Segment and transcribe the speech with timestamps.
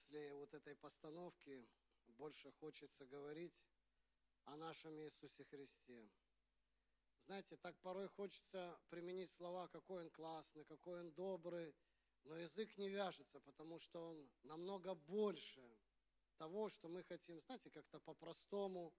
[0.00, 1.68] после вот этой постановки,
[2.06, 3.62] больше хочется говорить
[4.44, 6.10] о нашем Иисусе Христе.
[7.26, 11.74] Знаете, так порой хочется применить слова, какой Он классный, какой Он добрый,
[12.24, 15.62] но язык не вяжется, потому что Он намного больше
[16.38, 18.94] того, что мы хотим, знаете, как-то по-простому,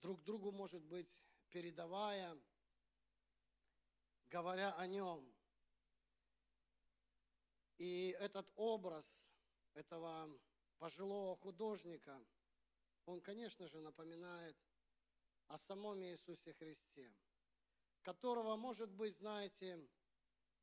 [0.00, 1.20] друг другу, может быть,
[1.50, 2.34] передавая,
[4.30, 5.34] говоря о Нем.
[7.76, 9.31] И этот образ
[9.74, 10.28] этого
[10.78, 12.20] пожилого художника,
[13.06, 14.56] он, конечно же, напоминает
[15.48, 17.12] о самом Иисусе Христе,
[18.02, 19.78] которого, может быть, знаете,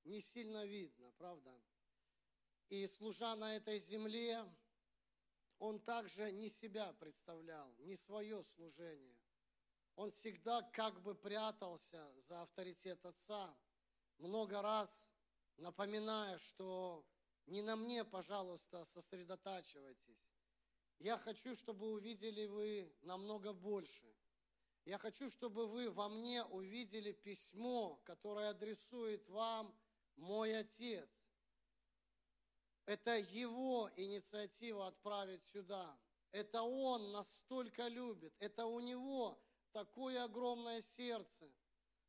[0.03, 1.53] не сильно видно, правда?
[2.69, 4.45] И служа на этой земле,
[5.57, 9.17] он также не себя представлял, не свое служение.
[9.95, 13.53] Он всегда как бы прятался за авторитет Отца,
[14.17, 15.09] много раз
[15.57, 17.05] напоминая, что
[17.49, 20.29] не на мне, пожалуйста, сосредотачивайтесь.
[20.99, 24.07] Я хочу, чтобы увидели вы намного больше.
[24.85, 29.75] Я хочу, чтобы вы во мне увидели письмо, которое адресует вам
[30.15, 31.09] мой Отец.
[32.85, 35.97] Это Его инициатива отправить сюда.
[36.31, 38.33] Это Он настолько любит.
[38.39, 41.51] Это у Него такое огромное сердце,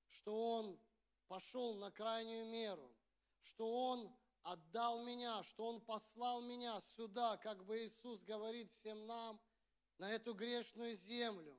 [0.08, 0.80] что Он
[1.28, 2.94] пошел на крайнюю меру,
[3.40, 4.10] что Он
[4.42, 9.40] отдал меня, что Он послал меня сюда, как бы Иисус говорит всем нам,
[9.98, 11.58] на эту грешную землю,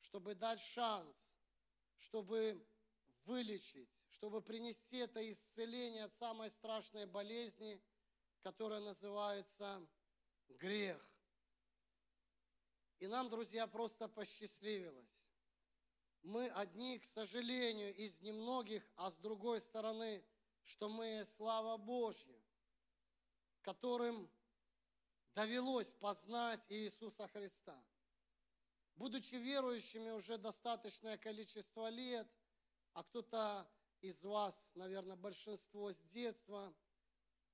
[0.00, 1.32] чтобы дать шанс,
[1.96, 2.66] чтобы
[3.24, 7.80] вылечить, чтобы принести это исцеление от самой страшной болезни,
[8.40, 9.86] которая называется
[10.48, 11.00] грех.
[12.98, 15.24] И нам, друзья, просто посчастливилось.
[16.22, 20.24] Мы одни, к сожалению, из немногих, а с другой стороны,
[20.68, 22.38] что мы, слава Божья,
[23.62, 24.30] которым
[25.34, 27.82] довелось познать Иисуса Христа.
[28.94, 32.28] Будучи верующими уже достаточное количество лет,
[32.92, 33.66] а кто-то
[34.02, 36.74] из вас, наверное, большинство с детства,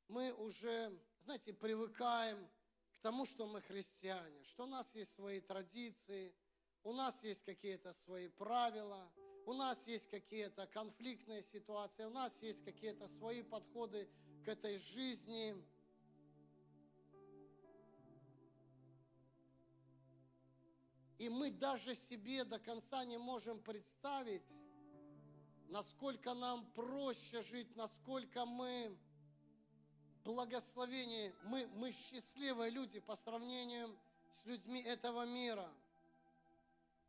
[0.08, 2.50] мы уже, знаете, привыкаем
[2.94, 6.34] к тому, что мы христиане, что у нас есть свои традиции,
[6.82, 9.08] у нас есть какие-то свои правила,
[9.46, 14.08] у нас есть какие-то конфликтные ситуации, у нас есть какие-то свои подходы
[14.44, 15.54] к этой жизни.
[21.18, 24.52] И мы даже себе до конца не можем представить,
[25.68, 28.96] насколько нам проще жить, насколько мы
[30.24, 33.96] благословение, мы, мы счастливые люди по сравнению
[34.32, 35.70] с людьми этого мира.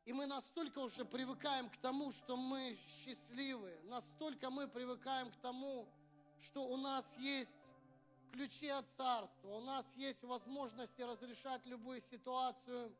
[0.05, 5.87] И мы настолько уже привыкаем к тому, что мы счастливы, настолько мы привыкаем к тому,
[6.39, 7.71] что у нас есть
[8.31, 12.95] ключи от царства, у нас есть возможности разрешать любую ситуацию,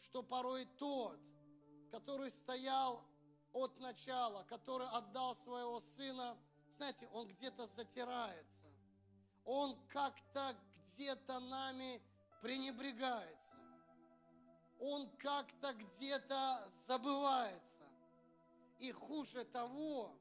[0.00, 1.18] что порой тот,
[1.90, 3.04] который стоял
[3.52, 6.38] от начала, который отдал своего сына,
[6.70, 8.64] знаете, он где-то затирается.
[9.44, 12.00] Он как-то где-то нами
[12.40, 13.56] пренебрегается.
[14.80, 17.82] Он как-то где-то забывается.
[18.78, 20.12] И хуже того,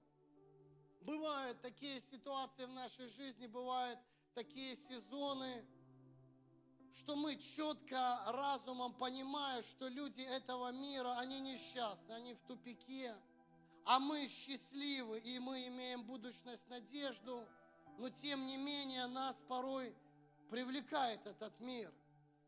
[1.01, 3.99] бывают такие ситуации в нашей жизни, бывают
[4.33, 5.65] такие сезоны,
[6.93, 13.13] что мы четко разумом понимаем, что люди этого мира, они несчастны, они в тупике,
[13.83, 17.45] а мы счастливы, и мы имеем будущность, надежду,
[17.97, 19.93] но тем не менее нас порой
[20.49, 21.93] привлекает этот мир.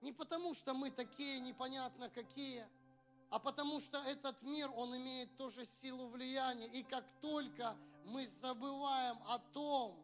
[0.07, 2.65] Не потому, что мы такие непонятно какие,
[3.29, 6.67] а потому что этот мир, он имеет тоже силу влияния.
[6.67, 7.75] И как только
[8.05, 10.01] мы забываем о том,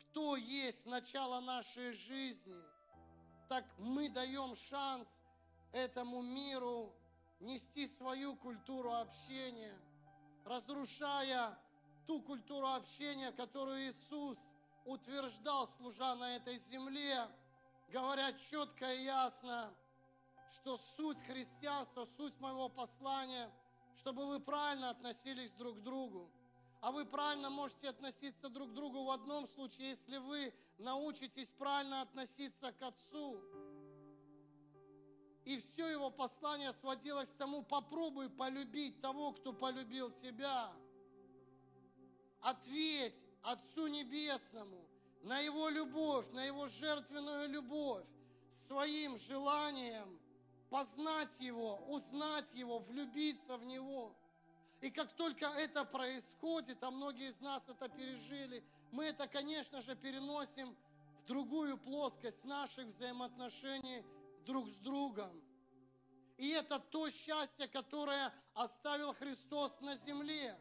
[0.00, 2.56] кто есть начало нашей жизни–
[3.48, 5.22] так мы даем шанс
[5.72, 6.92] этому миру
[7.40, 9.74] нести свою культуру общения,
[10.44, 11.58] разрушая
[12.06, 14.38] ту культуру общения, которую Иисус
[14.84, 17.26] утверждал, служа на этой земле,
[17.88, 19.72] говоря четко и ясно,
[20.50, 23.50] что суть христианства, суть моего послания,
[23.96, 26.30] чтобы вы правильно относились друг к другу.
[26.80, 32.02] А вы правильно можете относиться друг к другу в одном случае, если вы научитесь правильно
[32.02, 33.40] относиться к Отцу.
[35.44, 40.70] И все его послание сводилось к тому, попробуй полюбить того, кто полюбил тебя.
[42.42, 44.87] Ответь Отцу Небесному
[45.28, 48.04] на Его любовь, на Его жертвенную любовь,
[48.48, 50.18] своим желанием
[50.70, 54.12] познать Его, узнать Его, влюбиться в Него–
[54.80, 59.96] и как только это происходит, а многие из нас это пережили, мы это, конечно же,
[59.96, 60.76] переносим
[61.20, 64.04] в другую плоскость наших взаимоотношений
[64.46, 65.42] друг с другом.
[66.36, 70.56] И это то счастье, которое оставил Христос на земле.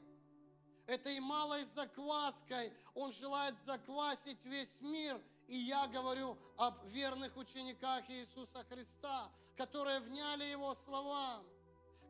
[0.88, 5.22] Этой малой закваской Он желает заквасить весь мир.
[5.48, 11.46] И я говорю об верных учениках Иисуса Христа, которые вняли Его словам,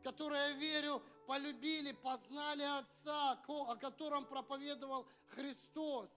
[0.02, 6.10] которые, верю, полюбили, познали Отца, о котором проповедовал Христос.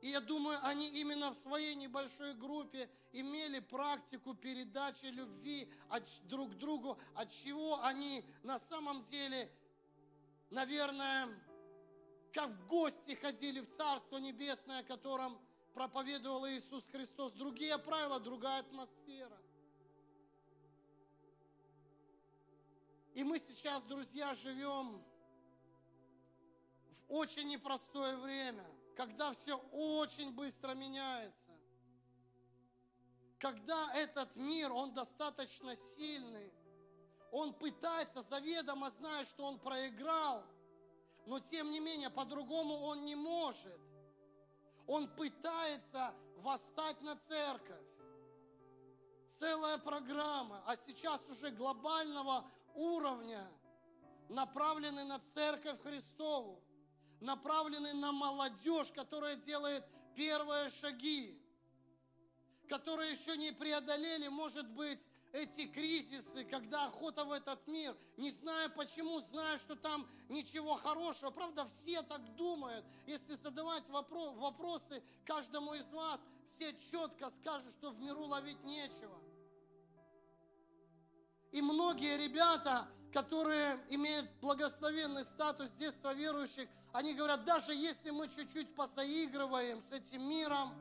[0.00, 6.56] И я думаю, они именно в своей небольшой группе имели практику передачи любви от, друг
[6.58, 9.50] другу, от чего они на самом деле,
[10.50, 11.28] наверное,
[12.32, 15.38] как в гости ходили в Царство Небесное, о котором
[15.74, 17.32] проповедовал Иисус Христос.
[17.32, 19.38] Другие правила, другая атмосфера.
[23.14, 25.02] И мы сейчас, друзья, живем
[26.90, 28.66] в очень непростое время–
[28.96, 31.50] когда все очень быстро меняется,
[33.38, 36.50] когда этот мир, он достаточно сильный,
[37.36, 40.42] он пытается, заведомо зная, что он проиграл,
[41.26, 43.78] но тем не менее, по-другому он не может.
[44.86, 47.86] Он пытается восстать на церковь.
[49.26, 53.46] Целая программа, а сейчас уже глобального уровня,
[54.30, 56.62] направлены на церковь Христову
[57.20, 59.84] направлены на молодежь, которая делает
[60.14, 61.38] первые шаги,
[62.68, 65.06] которые еще не преодолели, может быть,
[65.36, 71.30] эти кризисы, когда охота в этот мир, не зная почему, зная, что там ничего хорошего.
[71.30, 72.84] Правда, все так думают.
[73.06, 79.18] Если задавать вопросы каждому из вас, все четко скажут, что в миру ловить нечего.
[81.52, 88.74] И многие ребята, которые имеют благословенный статус детства верующих, они говорят, даже если мы чуть-чуть
[88.74, 90.72] посоигрываем с этим миром,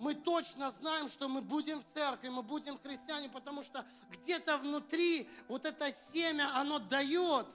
[0.00, 5.28] мы точно знаем, что мы будем в церкви, мы будем христиане, потому что где-то внутри
[5.48, 7.46] вот это семя, оно дает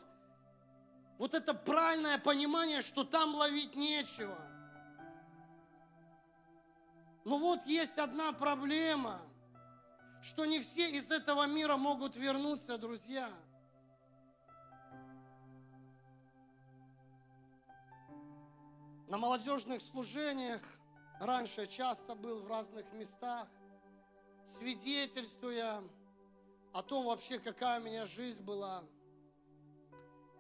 [1.18, 4.38] вот это правильное понимание, что там ловить нечего.
[7.24, 9.22] Но вот есть одна проблема,
[10.22, 13.30] что не все из этого мира могут вернуться, друзья–
[19.14, 20.60] На молодежных служениях
[21.20, 23.48] раньше часто был в разных местах,
[24.46, 25.84] свидетельствуя
[26.74, 28.84] о том вообще, какая у меня жизнь была,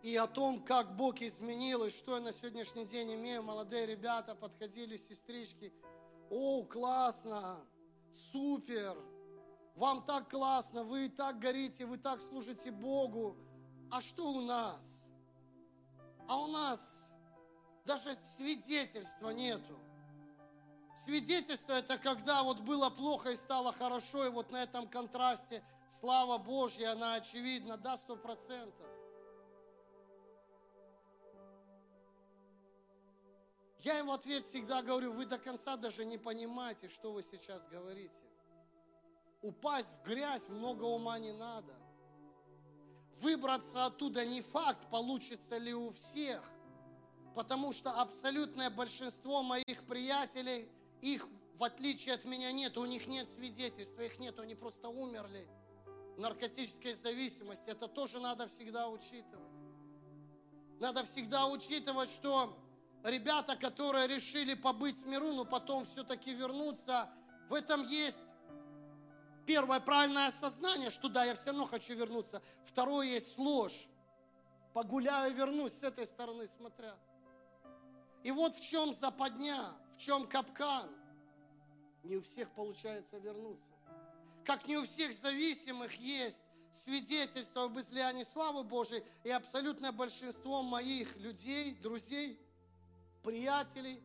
[0.02, 3.42] и о том, как Бог изменил, и что я на сегодняшний день имею.
[3.42, 5.74] Молодые ребята подходили, сестрички,
[6.30, 7.66] о, классно,
[8.12, 8.98] супер,
[9.76, 13.38] вам так классно, вы так горите, вы так служите Богу.
[13.92, 15.04] А что у нас?
[16.28, 17.08] А у нас
[17.86, 19.78] даже свидетельства нету.
[20.96, 26.38] Свидетельство это когда вот было плохо и стало хорошо, и вот на этом контрасте слава
[26.38, 28.88] Божья, она очевидна, да, сто процентов.
[33.80, 37.68] Я им в ответ всегда говорю, вы до конца даже не понимаете, что вы сейчас
[37.68, 38.16] говорите.
[39.42, 41.74] Упасть в грязь много ума не надо.
[43.18, 46.50] Выбраться оттуда не факт, получится ли у всех
[47.34, 50.70] потому что абсолютное большинство моих приятелей,
[51.04, 55.48] их в отличие от меня нет, у них нет свидетельства, их нет, они просто умерли.
[56.18, 59.52] Наркотической зависимости, это тоже надо всегда учитывать.
[60.80, 62.58] Надо всегда учитывать, что
[63.04, 67.10] ребята, которые решили побыть в миру, но потом все-таки вернуться,
[67.50, 68.36] в этом есть
[69.46, 72.42] первое правильное осознание, что да, я все равно хочу вернуться.
[72.64, 73.88] Второе есть ложь.
[74.74, 76.96] Погуляю, вернусь с этой стороны смотря.
[78.24, 79.74] И вот в чем западня,
[80.06, 80.90] чем капкан.
[82.04, 83.72] Не у всех получается вернуться.
[84.44, 91.16] Как не у всех зависимых есть свидетельство об излиянии славы Божией, и абсолютное большинство моих
[91.18, 92.40] людей, друзей,
[93.24, 94.02] приятелей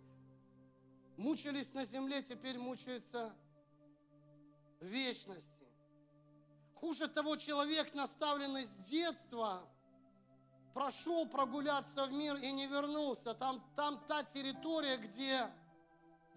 [1.17, 3.35] мучились на земле, теперь мучаются
[4.81, 5.67] в вечности.
[6.75, 9.69] Хуже того, человек, наставленный с детства–
[10.79, 13.35] прошел прогуляться в мир и не вернулся.
[13.35, 15.51] Там, там та территория, где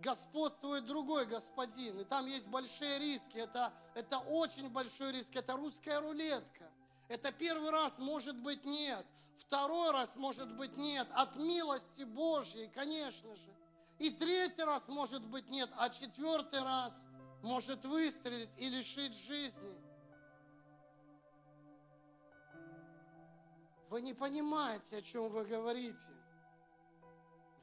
[0.01, 2.00] господствует другой господин.
[2.00, 3.38] И там есть большие риски.
[3.38, 5.36] Это, это очень большой риск.
[5.36, 6.70] Это русская рулетка.
[7.08, 9.05] Это первый раз, может быть, нет.
[9.38, 11.08] Второй раз, может быть, нет.
[11.13, 13.53] От милости Божьей, конечно же.
[14.00, 15.70] И третий раз, может быть, нет.
[15.77, 17.05] А четвертый раз
[17.43, 19.77] может выстрелить и лишить жизни.
[23.89, 26.08] Вы не понимаете, о чем вы говорите.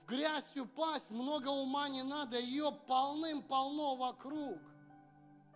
[0.09, 4.59] В грязь упасть, много ума не надо, ее полным-полно вокруг.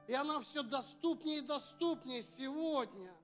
[0.07, 3.17] И она все доступнее и доступнее сегодня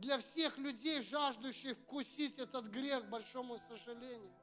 [0.00, 4.34] для всех людей, жаждущих вкусить этот грех, большому сожалению.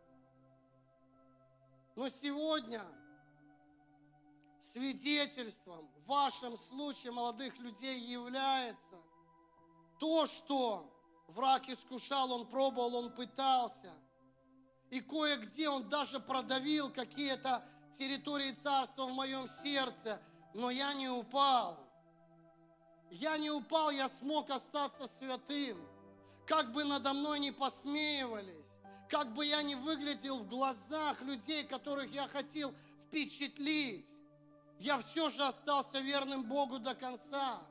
[1.97, 2.81] Но сегодня
[4.61, 8.95] свидетельством в вашем случае молодых людей является
[9.99, 10.89] то, что
[11.27, 13.91] враг искушал, он пробовал, он пытался.
[14.89, 20.19] И кое-где он даже продавил какие-то территории царства в моем сердце,
[20.53, 21.79] но я не упал.
[23.09, 25.77] Я не упал, я смог остаться святым.
[26.45, 28.77] Как бы надо мной не посмеивались,
[29.09, 32.73] как бы я не выглядел в глазах людей, которых я хотел
[33.07, 34.09] впечатлить,
[34.79, 37.61] я все же остался верным Богу до конца.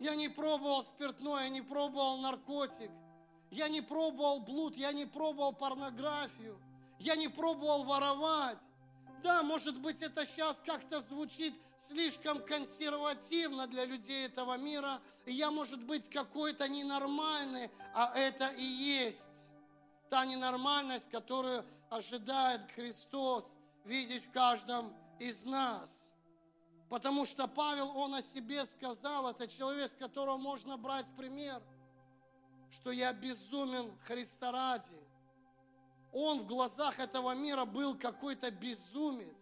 [0.00, 2.90] Я не пробовал спиртное, я не пробовал наркотик,
[3.54, 6.58] я не пробовал блуд, я не пробовал порнографию,
[6.98, 8.58] я не пробовал воровать.
[9.22, 15.82] Да, может быть, это сейчас как-то звучит слишком консервативно для людей этого мира, я, может
[15.84, 19.46] быть, какой-то ненормальный, а это и есть
[20.10, 26.10] та ненормальность, которую ожидает Христос видеть в каждом из нас.
[26.88, 31.62] Потому что Павел, он о себе сказал, это человек, с которого можно брать пример,
[32.70, 35.00] что я безумен Христа ради.
[36.12, 39.36] Он в глазах этого мира был какой-то безумец.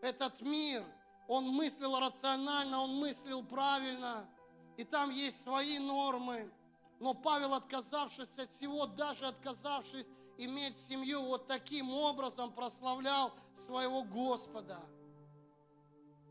[0.00, 0.84] Этот мир,
[1.26, 4.28] он мыслил рационально, он мыслил правильно,
[4.76, 6.50] и там есть свои нормы.
[7.00, 14.80] Но Павел, отказавшись от всего, даже отказавшись иметь семью, вот таким образом прославлял своего Господа.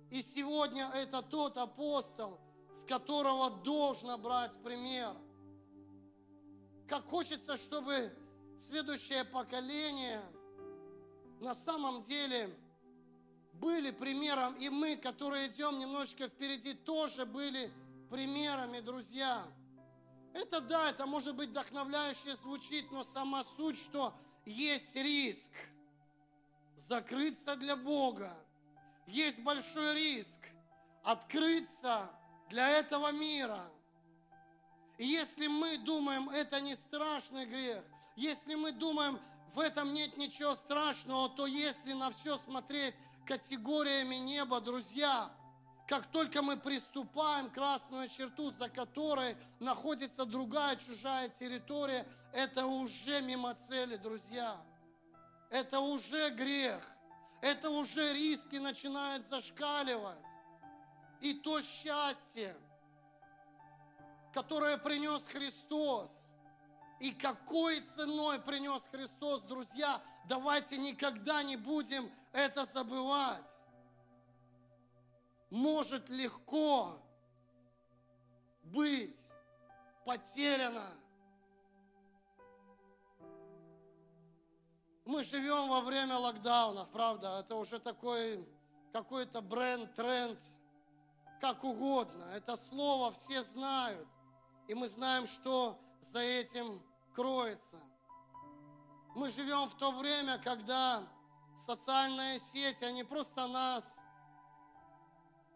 [0.09, 2.39] И сегодня это тот апостол,
[2.73, 5.13] с которого должно брать пример.
[6.87, 8.13] Как хочется, чтобы
[8.57, 10.21] следующее поколение
[11.41, 12.49] на самом деле
[13.53, 17.73] были примером, и мы, которые идем немножечко впереди, тоже были
[18.09, 19.45] примерами, друзья.
[20.33, 24.13] Это да, это может быть вдохновляюще звучит, но сама суть, что
[24.45, 25.51] есть риск
[26.77, 28.31] закрыться для Бога.
[29.07, 30.39] Есть большой риск
[31.03, 32.09] открыться
[32.49, 33.69] для этого мира.
[34.97, 37.83] И если мы думаем, это не страшный грех,
[38.15, 39.19] если мы думаем,
[39.53, 45.31] в этом нет ничего страшного, то если на все смотреть категориями неба, друзья,
[45.87, 53.53] как только мы приступаем красную черту, за которой находится другая чужая территория, это уже мимо
[53.53, 54.59] цели, друзья.
[55.49, 56.83] Это уже грех.
[57.41, 60.17] Это уже риски начинают зашкаливать.
[61.21, 62.57] И то счастье,
[64.37, 66.29] которое принес Христос,
[66.99, 73.51] и какой ценой принес Христос, друзья, давайте никогда не будем это забывать
[75.49, 76.99] может легко
[78.61, 79.17] быть
[80.05, 80.93] потеряна.
[85.05, 87.39] Мы живем во время локдаунов, правда?
[87.39, 88.47] Это уже такой
[88.93, 90.37] какой-то бренд, тренд,
[91.41, 92.25] как угодно.
[92.35, 94.07] Это слово все знают.
[94.67, 96.81] И мы знаем, что за этим
[97.15, 97.79] кроется.
[99.15, 101.07] Мы живем в то время, когда
[101.57, 103.99] социальные сети, они просто нас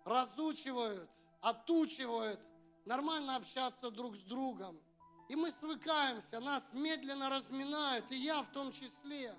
[0.06, 1.10] разучивают,
[1.42, 2.40] отучивают
[2.86, 4.80] нормально общаться друг с другом.
[5.28, 9.36] И мы свыкаемся, нас медленно разминают, и я в том числе.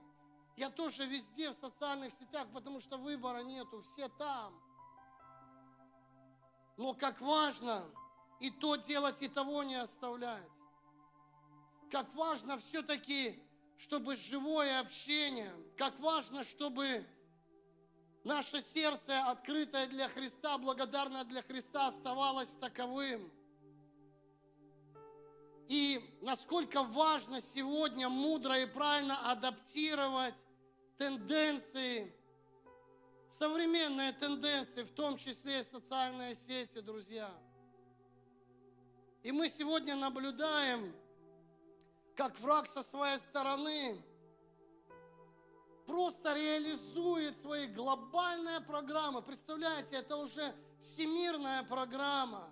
[0.57, 4.55] Я тоже везде в социальных сетях, потому что выбора нету, все там.
[6.77, 7.83] Но как важно
[8.43, 10.51] и то делать, и того не оставлять.
[11.91, 13.41] Как важно все-таки,
[13.77, 17.07] чтобы живое общение, как важно, чтобы
[18.25, 23.31] наше сердце, открытое для Христа, благодарное для Христа, оставалось таковым.
[25.69, 30.45] И насколько важно сегодня мудро и правильно адаптировать
[30.99, 32.13] тенденции,
[33.29, 37.33] современные тенденции, в том числе и социальные сети, друзья.
[39.23, 40.95] И мы сегодня наблюдаем,
[42.17, 43.97] как враг со своей стороны–
[45.87, 49.23] просто реализует свои глобальные программы.
[49.23, 52.49] Представляете, это уже всемирная программа,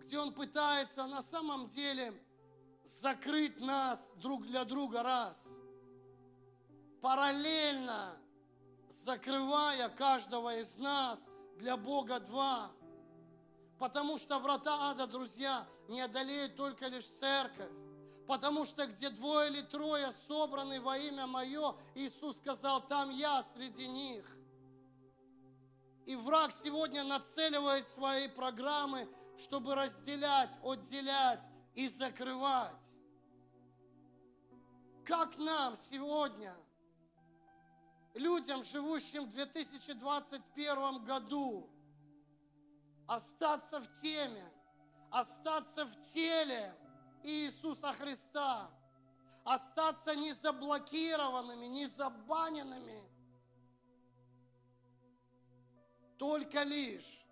[0.00, 2.12] где он пытается на самом деле
[2.84, 5.52] закрыть нас друг для друга раз.
[7.00, 8.16] Параллельно
[8.88, 12.72] закрывая каждого из нас для Бога два.
[13.82, 17.72] Потому что врата ада, друзья, не одолеют только лишь церковь.
[18.28, 23.88] Потому что где двое или трое собраны во имя Мое, Иисус сказал, там я среди
[23.88, 24.24] них.
[26.06, 31.40] И враг сегодня нацеливает свои программы, чтобы разделять, отделять
[31.74, 32.92] и закрывать.
[35.04, 36.54] Как нам сегодня,
[38.14, 41.68] людям, живущим в 2021 году,
[43.06, 44.44] остаться в теме,
[45.10, 46.74] остаться в теле
[47.22, 48.70] Иисуса Христа,
[49.44, 53.08] остаться не заблокированными, не забаненными,
[56.18, 57.26] только лишь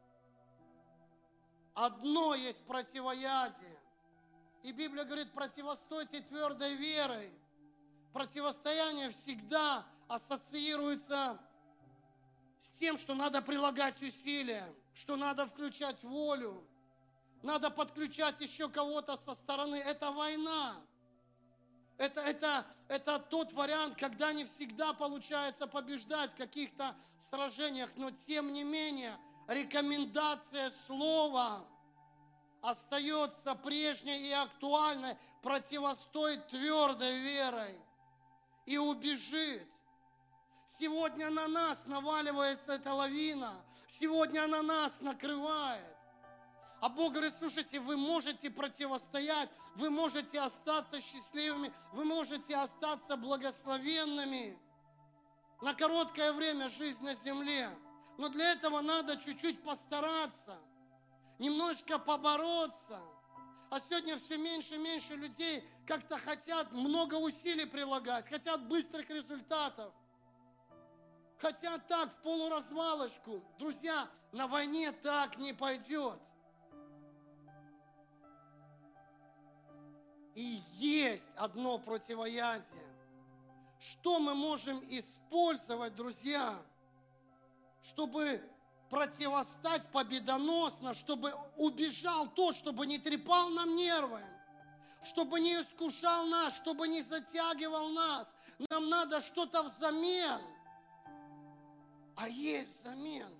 [1.75, 3.79] одно есть противоядие.
[4.63, 7.33] И Библия говорит, противостойте твердой верой.
[8.13, 11.41] Противостояние всегда ассоциируется
[12.59, 14.67] с тем, что надо прилагать усилия,
[15.01, 16.63] что надо включать волю,
[17.43, 19.77] надо подключать еще кого-то со стороны.
[19.77, 20.77] Это война.
[21.97, 28.53] Это, это, это тот вариант, когда не всегда получается побеждать в каких-то сражениях, но тем
[28.53, 29.17] не менее
[29.49, 31.65] рекомендация слова
[32.61, 37.81] остается прежней и актуальной, противостоит твердой верой
[38.67, 39.67] и убежит.
[40.67, 45.85] Сегодня на нас наваливается эта лавина, сегодня на нас накрывает.
[46.81, 54.59] А Бог говорит, слушайте, вы можете противостоять, вы можете остаться счастливыми, вы можете остаться благословенными
[55.61, 57.69] на короткое время жизнь на земле.
[58.17, 60.57] Но для этого надо чуть-чуть постараться,
[61.39, 62.99] немножко побороться.
[63.71, 69.93] А сегодня все меньше и меньше людей как-то хотят много усилий прилагать, хотят быстрых результатов.
[71.41, 73.43] Хотят так, в полуразвалочку.
[73.59, 76.19] Друзья, на войне так не пойдет.
[80.35, 82.87] И есть одно противоядие.
[83.79, 86.61] Что мы можем использовать, друзья,
[87.83, 88.43] чтобы
[88.91, 94.21] противостать победоносно, чтобы убежал тот, чтобы не трепал нам нервы,
[95.05, 98.37] чтобы не искушал нас, чтобы не затягивал нас.
[98.69, 100.39] Нам надо что-то взамен.
[102.21, 103.35] А есть взамен.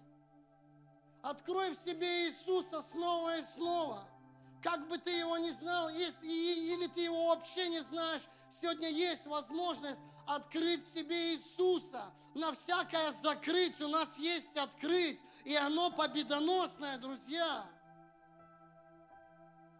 [1.23, 4.09] Открой в себе Иисуса снова и снова–
[4.63, 9.27] как бы ты его не знал, если, или ты его вообще не знаешь, сегодня есть
[9.27, 12.13] возможность открыть себе Иисуса.
[12.35, 17.65] На всякое закрыть у нас есть открыть, и оно победоносное, друзья.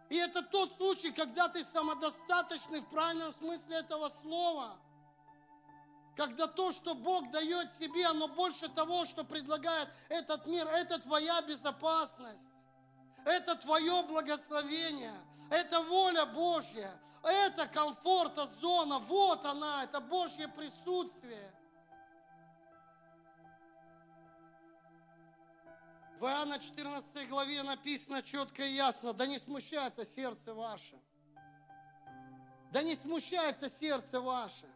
[0.09, 4.77] И это тот случай, когда ты самодостаточный в правильном смысле этого слова.
[6.21, 11.41] Когда то, что Бог дает тебе, оно больше того, что предлагает этот мир, это твоя
[11.41, 12.51] безопасность.
[13.25, 15.15] Это твое благословение,
[15.49, 16.91] это воля Божья,
[17.23, 21.51] это комфорта зона, вот она, это Божье присутствие.
[26.19, 30.99] В Иоанна 14 главе написано четко и ясно, да не смущается сердце ваше.
[32.71, 34.67] Да не смущается сердце ваше.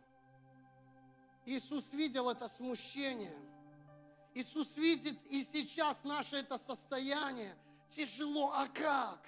[1.46, 3.38] Иисус видел это смущение.
[4.34, 7.56] Иисус видит и сейчас наше это состояние
[7.88, 9.26] тяжело, а как?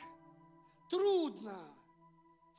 [0.89, 1.58] Трудно,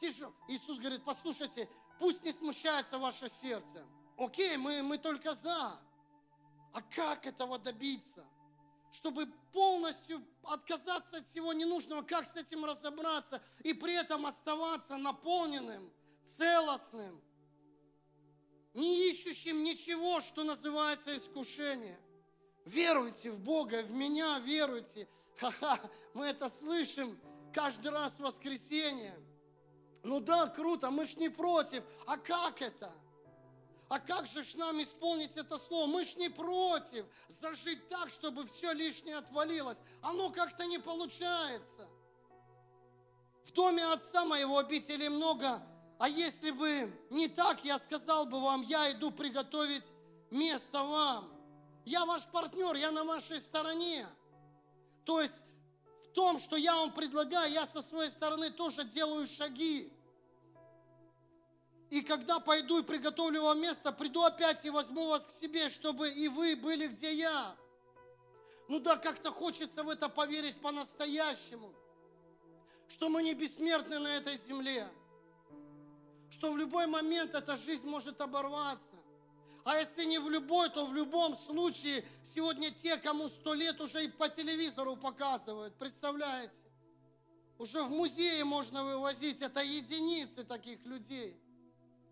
[0.00, 0.32] тяжело.
[0.48, 1.68] Иисус говорит, послушайте,
[1.98, 3.84] пусть не смущается ваше сердце.
[4.16, 5.78] Окей, мы, мы только за.
[6.72, 8.24] А как этого добиться?
[8.92, 15.92] Чтобы полностью отказаться от всего ненужного, как с этим разобраться и при этом оставаться наполненным,
[16.24, 17.20] целостным,
[18.78, 21.98] не ищущим ничего, что называется искушение.
[22.64, 25.78] Веруйте в Бога, в меня веруйте, Ха-ха,
[26.14, 27.18] мы это слышим
[27.54, 29.14] каждый раз в воскресенье.
[30.02, 31.84] Ну да, круто, мы ж не против.
[32.06, 32.92] А как это?
[33.88, 35.86] А как же ж нам исполнить это слово?
[35.86, 39.80] Мы ж не против зажить так, чтобы все лишнее отвалилось.
[40.02, 41.88] Оно как-то не получается.
[43.44, 45.62] В доме отца моего обители много,
[45.98, 49.84] а если бы не так, я сказал бы вам, я иду приготовить
[50.30, 51.28] место вам.
[51.84, 54.06] Я ваш партнер, я на вашей стороне.
[55.04, 55.42] То есть
[56.02, 59.92] в том, что я вам предлагаю, я со своей стороны тоже делаю шаги.
[61.90, 66.10] И когда пойду и приготовлю вам место, приду опять и возьму вас к себе, чтобы
[66.10, 67.56] и вы были, где я.
[68.68, 71.72] Ну да, как-то хочется в это поверить по-настоящему,
[72.88, 74.86] что мы не бессмертны на этой земле,
[76.30, 78.94] что в любой момент эта жизнь может оборваться.
[79.64, 84.04] А если не в любой, то в любом случае сегодня те, кому сто лет уже
[84.04, 86.62] и по телевизору показывают, представляете?
[87.58, 91.36] Уже в музее можно вывозить, это единицы таких людей.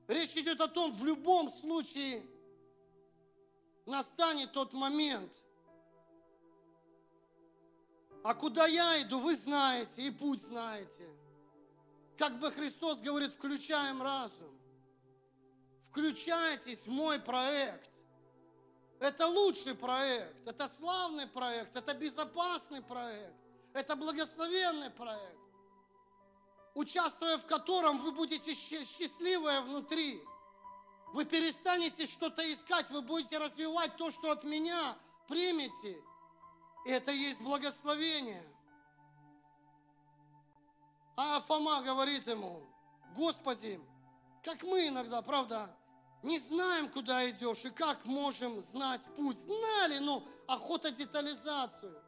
[0.08, 2.26] Речь идет о том, в любом случае
[3.86, 5.32] настанет тот момент.
[8.22, 11.08] А куда я иду, вы знаете, и путь знаете.
[12.18, 14.56] Как бы Христос говорит, включаем разум.
[15.82, 17.90] Включайтесь в мой проект.
[18.98, 23.34] Это лучший проект, это славный проект, это безопасный проект,
[23.74, 25.38] это благословенный проект,
[26.74, 30.22] участвуя в котором вы будете счастливые внутри.
[31.12, 34.96] Вы перестанете что-то искать, вы будете развивать то, что от меня
[35.28, 36.02] примете.
[36.86, 38.42] И это есть благословение.
[41.16, 42.62] А Фома говорит ему,
[43.16, 43.80] Господи,
[44.44, 45.74] как мы иногда, правда,
[46.22, 49.38] не знаем, куда идешь и как можем знать путь.
[49.38, 51.98] Знали, но охота детализацию.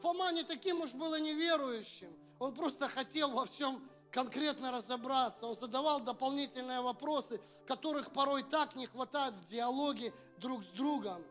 [0.00, 2.12] Фома не таким уж было неверующим.
[2.38, 5.46] Он просто хотел во всем конкретно разобраться.
[5.46, 11.22] Он задавал дополнительные вопросы, которых порой так не хватает в диалоге друг с другом,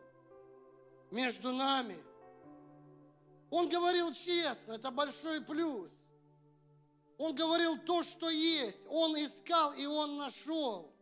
[1.10, 1.98] между нами.
[3.50, 5.90] Он говорил честно, это большой плюс.
[7.18, 8.86] Он говорил то, что есть.
[8.88, 10.92] Он искал, и он нашел.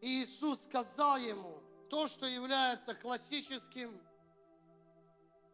[0.00, 4.00] И Иисус сказал ему то, что является классическим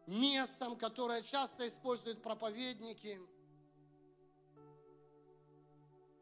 [0.07, 3.19] местом, которое часто используют проповедники,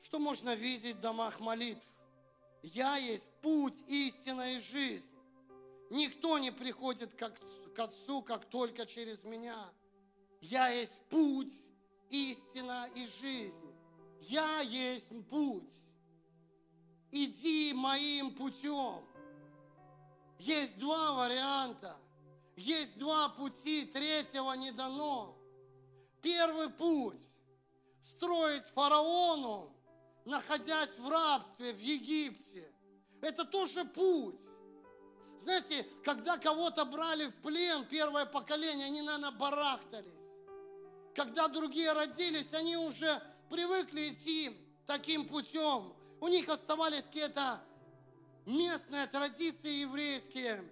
[0.02, 1.86] что можно видеть в домах молитв.
[2.64, 5.14] Я есть путь, истина и жизнь.
[5.90, 9.58] Никто не приходит к Отцу, как только через меня.
[10.40, 11.52] Я есть путь,
[12.12, 13.74] истина и жизнь.
[14.22, 15.92] Я есть путь
[17.12, 19.04] иди моим путем.
[20.40, 21.96] Есть два варианта,
[22.56, 25.38] есть два пути, третьего не дано.
[26.22, 27.22] Первый путь–
[28.02, 29.72] строить фараону,
[30.26, 32.72] находясь в рабстве в Египте.
[33.22, 34.40] Это тоже путь.
[35.38, 40.21] Знаете, когда кого-то брали в плен, первое поколение, они, наверное, барахтались.
[41.16, 45.94] Когда другие родились, они уже привыкли идти таким путем.
[46.22, 47.62] У них оставались какие-то
[48.46, 50.64] местные традиции еврейские.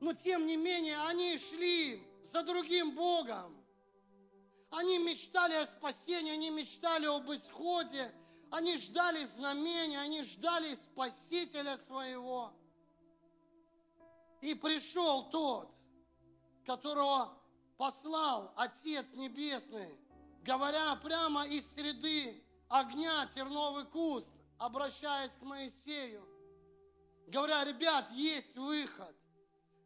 [0.00, 3.56] Но тем не менее они шли за другим Богом.
[4.70, 8.10] Они мечтали о спасении, они мечтали об исходе,
[8.50, 12.52] они ждали знамения, они ждали Спасителя своего.
[14.40, 15.72] И пришел тот,
[16.64, 17.39] которого
[17.80, 19.98] послал Отец Небесный,
[20.42, 26.22] говоря прямо из среды огня терновый куст, обращаясь к Моисею,
[27.28, 29.16] говоря, ребят, есть выход.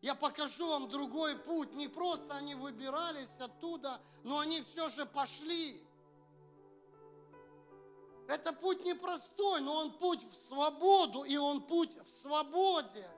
[0.03, 1.73] Я покажу вам другой путь.
[1.75, 5.81] Не просто они выбирались оттуда, но они все же пошли.
[8.27, 13.09] Это путь непростой, но он путь в свободу, и он путь в свободе.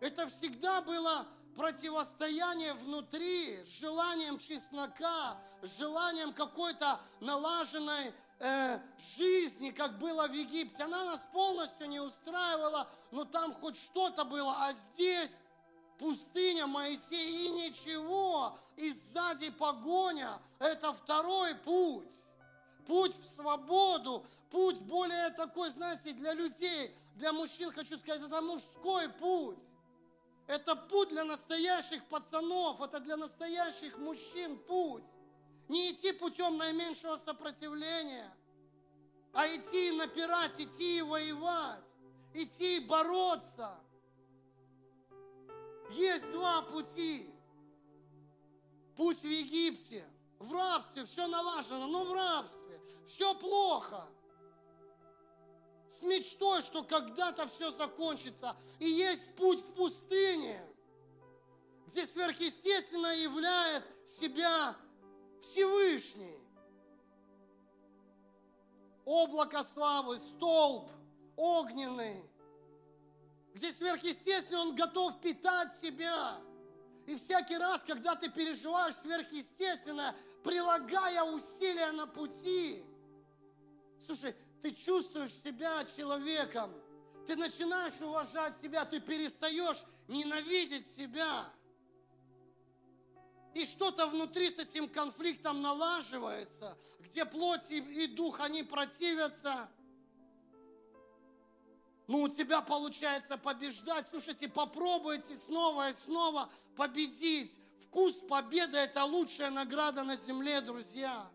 [0.00, 8.78] Это всегда было противостояние внутри, с желанием чеснока, с желанием какой-то налаженной э,
[9.16, 10.82] жизни, как было в Египте.
[10.84, 15.42] Она нас полностью не устраивала, но там хоть что-то было, а здесь
[15.98, 20.30] пустыня Моисея и ничего, и сзади погоня.
[20.58, 22.12] Это второй путь.
[22.86, 29.08] Путь в свободу, путь более такой, знаете, для людей, для мужчин, хочу сказать, это мужской
[29.08, 29.62] путь.
[30.46, 35.04] Это путь для настоящих пацанов, это для настоящих мужчин путь.
[35.68, 38.32] Не идти путем наименьшего сопротивления,
[39.32, 41.86] а идти и напирать, идти и воевать,
[42.34, 43.78] идти и бороться.
[45.92, 47.28] Есть два пути.
[48.96, 50.04] Путь в Египте,
[50.38, 54.06] в рабстве, все налажено, но в рабстве, все плохо–
[55.92, 58.56] с мечтой, что когда-то все закончится.
[58.78, 60.58] И есть путь в пустыне,
[61.86, 64.74] где сверхъестественно являет себя
[65.42, 66.38] Всевышний.
[69.04, 70.88] Облако славы, столб
[71.36, 72.24] огненный,
[73.52, 76.40] где сверхъестественно Он готов питать себя.
[77.04, 82.82] И всякий раз, когда ты переживаешь сверхъестественное, прилагая усилия на пути,
[84.06, 86.72] слушай, ты чувствуешь себя человеком,
[87.26, 91.46] ты начинаешь уважать себя, ты перестаешь ненавидеть себя.
[93.54, 99.68] И что-то внутри с этим конфликтом налаживается, где плоть и дух, они противятся.
[102.06, 104.06] Ну, у тебя получается побеждать.
[104.06, 111.28] Слушайте, попробуйте снова и снова победить Вкус победы– это лучшая награда на земле, друзья.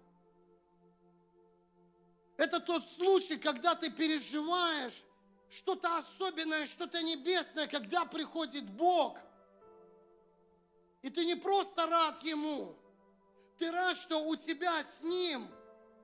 [2.38, 5.04] Это тот случай, когда ты переживаешь
[5.50, 9.17] что-то особенное, что-то небесное, когда приходит Бог.
[11.02, 12.76] И ты не просто рад Ему,
[13.58, 15.47] ты рад, что у тебя с Ним,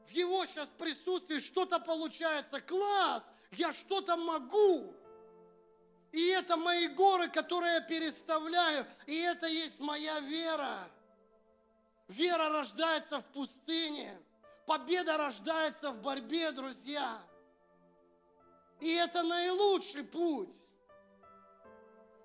[0.06, 2.60] в Его сейчас присутствии что-то получается.
[2.62, 4.94] Класс, я что-то могу.
[6.12, 8.86] И это мои горы, которые я переставляю.
[9.08, 10.78] И это есть моя вера.
[12.08, 14.16] Вера рождается в пустыне.
[14.66, 17.22] Победа рождается в борьбе, друзья.
[18.80, 20.54] И это наилучший путь.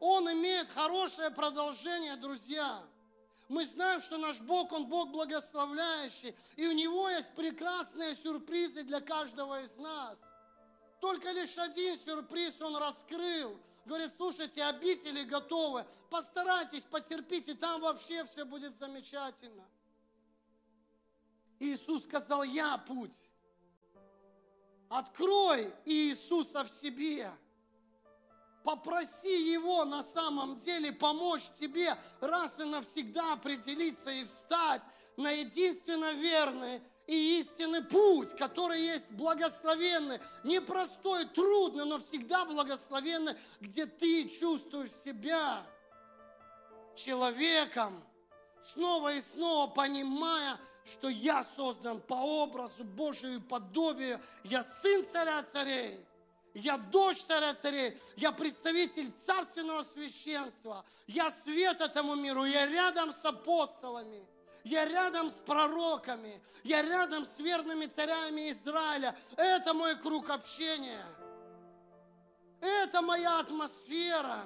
[0.01, 2.83] Он имеет хорошее продолжение, друзья.
[3.48, 9.01] Мы знаем, что наш Бог, Он Бог благословляющий, и у Него есть прекрасные сюрпризы для
[9.01, 10.18] каждого из нас.
[11.01, 13.59] Только лишь один сюрприз Он раскрыл.
[13.87, 19.64] Говорит, слушайте, обители готовы, постарайтесь, потерпите, там вообще все будет замечательно.
[21.59, 23.16] Иисус сказал, я путь.
[24.88, 27.31] Открой Иисуса в себе.
[28.64, 34.83] Попроси Его на самом деле помочь тебе раз и навсегда определиться и встать
[35.16, 43.87] на единственно верный и истинный путь, который есть благословенный, непростой, трудный, но всегда благословенный, где
[43.87, 45.62] ты чувствуешь себя
[46.94, 48.05] человеком,
[48.61, 50.59] снова и снова понимая,
[50.92, 55.98] что я создан по образу Божию и подобию, я сын царя царей,
[56.55, 63.24] я дочь царя царей, я представитель царственного священства, я свет этому миру, я рядом с
[63.24, 64.27] апостолами,
[64.64, 69.16] я рядом с пророками, я рядом с верными царями Израиля.
[69.37, 71.05] Это мой круг общения.
[72.61, 74.42] Это моя атмосфера.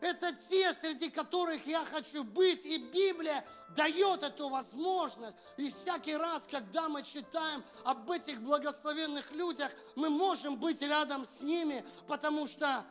[0.00, 2.64] Это те, среди которых я хочу быть.
[2.66, 5.36] И Библия дает эту возможность.
[5.56, 11.40] И всякий раз, когда мы читаем об этих благословенных людях, мы можем быть рядом с
[11.40, 12.84] ними, потому что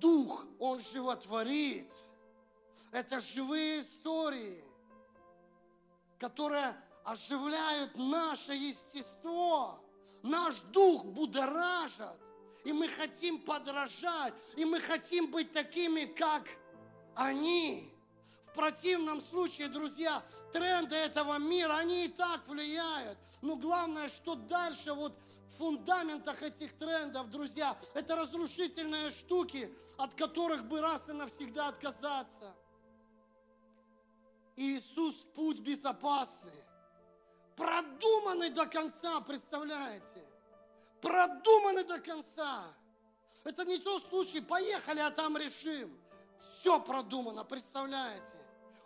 [0.00, 1.92] Дух, Он животворит.
[2.92, 4.64] Это живые истории,
[6.18, 9.84] которые оживляют наше естество.
[10.22, 12.18] Наш дух будоражат
[12.68, 16.46] и мы хотим подражать, и мы хотим быть такими, как
[17.14, 17.90] они.
[18.42, 23.16] В противном случае, друзья, тренды этого мира, они и так влияют.
[23.40, 30.66] Но главное, что дальше вот в фундаментах этих трендов, друзья, это разрушительные штуки, от которых
[30.66, 32.54] бы раз и навсегда отказаться.
[34.56, 36.64] Иисус путь безопасный,
[37.56, 40.27] продуманный до конца, представляете?
[41.00, 42.64] Продуманы до конца.
[43.44, 45.90] Это не тот случай, поехали, а там решим.
[46.40, 48.36] Все продумано, представляете?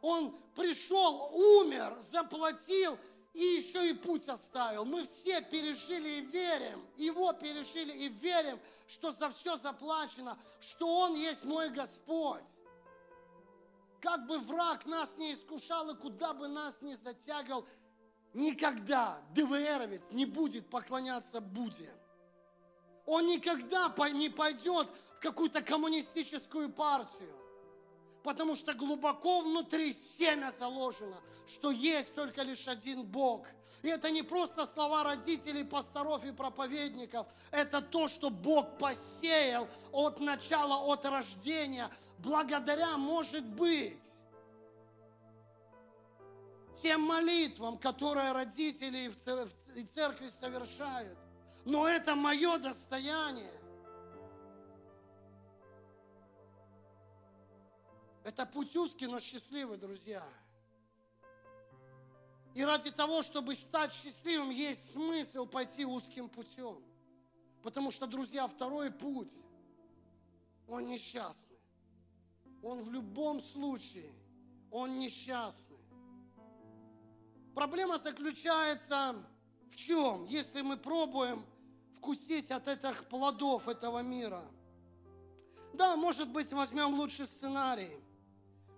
[0.00, 2.98] Он пришел, умер, заплатил
[3.34, 4.84] и еще и путь оставил.
[4.84, 11.14] Мы все пережили и верим, его пережили и верим, что за все заплачено, что Он
[11.14, 12.42] есть мой Господь.
[14.00, 17.64] Как бы враг нас не искушал и куда бы нас не затягивал,
[18.34, 21.92] никогда ДВРовец не будет поклоняться Будде.
[23.06, 27.34] Он никогда не пойдет в какую-то коммунистическую партию.
[28.22, 33.48] Потому что глубоко внутри семя заложено, что есть только лишь один Бог.
[33.82, 37.26] И это не просто слова родителей, пасторов и проповедников.
[37.50, 41.90] Это то, что Бог посеял от начала, от рождения.
[42.18, 44.04] Благодаря, может быть,
[46.80, 49.12] тем молитвам, которые родители
[49.74, 51.18] и церкви совершают
[51.64, 53.52] но это мое достояние.
[58.24, 60.22] Это путь узкий, но счастливый, друзья.
[62.54, 66.82] И ради того, чтобы стать счастливым, есть смысл пойти узким путем.
[67.62, 69.32] Потому что, друзья, второй путь,
[70.68, 71.58] он несчастный.
[72.62, 74.12] Он в любом случае,
[74.70, 75.78] он несчастный.
[77.54, 79.14] Проблема заключается
[79.68, 80.26] в чем?
[80.26, 81.44] Если мы пробуем
[82.02, 84.42] вкусить от этих плодов этого мира.
[85.72, 87.96] Да, может быть, возьмем лучший сценарий.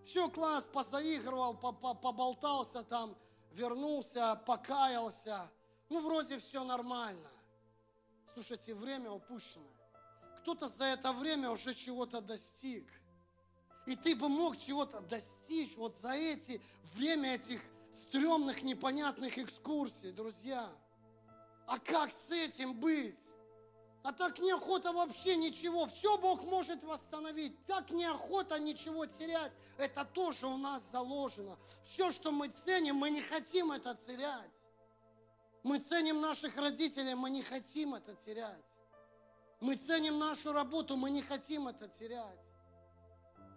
[0.05, 3.17] Все, класс, позаигрывал, поболтался там,
[3.51, 5.51] вернулся, покаялся.
[5.89, 7.31] Ну, вроде все нормально.
[8.35, 9.65] Слушайте, время упущено.
[10.41, 12.87] Кто-то за это время уже чего-то достиг.
[13.87, 16.61] И ты бы мог чего-то достичь вот за эти
[16.95, 20.69] время этих стрёмных, непонятных экскурсий, друзья.
[21.67, 23.29] А как с этим быть?
[24.03, 25.87] А так неохота вообще ничего.
[25.87, 27.65] Все Бог может восстановить.
[27.67, 29.53] Так неохота ничего терять.
[29.79, 31.57] Это тоже у нас заложено.
[31.83, 34.61] Все, что мы ценим, мы не хотим это терять.
[35.63, 38.65] Мы ценим наших родителей, мы не хотим это терять.
[39.61, 42.39] Мы ценим нашу работу, мы не хотим это терять.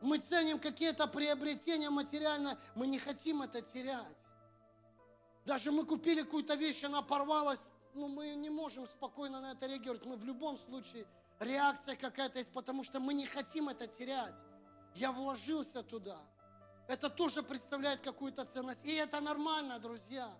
[0.02, 4.18] Мы ценим какие-то приобретения материальные, мы не хотим это терять.
[5.46, 10.06] Даже мы купили какую-то вещь, она порвалась, ну мы не можем спокойно на это реагировать.
[10.06, 11.06] Мы в любом случае,
[11.40, 14.36] реакция какая-то есть, потому что мы не хотим это терять.
[14.96, 16.20] Я вложился туда.
[16.88, 18.86] Это тоже представляет какую-то ценность.
[18.86, 20.32] И это нормально, друзья.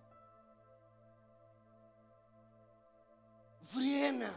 [3.74, 4.32] Время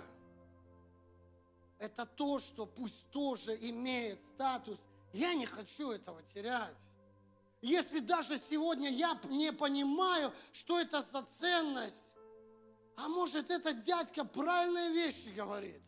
[1.79, 4.87] –это то, что пусть тоже имеет статус.
[5.13, 6.83] Я не хочу этого терять.
[7.63, 12.10] Если даже сегодня я не понимаю, что это за ценность,
[13.03, 15.81] а может этот дядька правильные вещи говорит.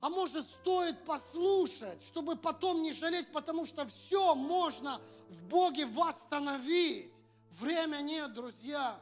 [0.00, 7.22] А может стоит послушать, чтобы потом не жалеть, потому что все можно в Боге восстановить.
[7.50, 8.98] Время нет, друзья.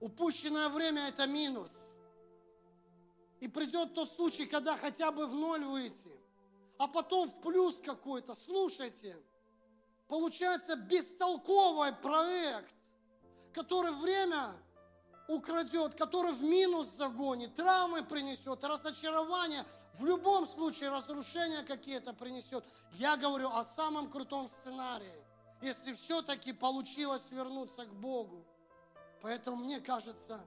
[0.00, 1.88] Упущенное время– это минус.
[3.40, 6.12] И придет тот случай, когда хотя бы в ноль выйти,
[6.78, 8.34] а потом в плюс какой-то.
[8.34, 9.16] Слушайте–
[10.08, 12.74] Получается бестолковый проект,
[13.52, 14.54] который время
[15.28, 22.64] украдет, который в минус загонит, травмы принесет, разочарование, в любом случае разрушения какие-то принесет.
[22.92, 25.24] Я говорю о самом крутом сценарии,
[25.62, 28.44] если все-таки получилось вернуться к Богу.
[29.22, 30.40] Поэтому мне кажется,